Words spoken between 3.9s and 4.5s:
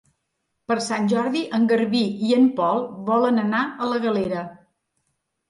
la Galera.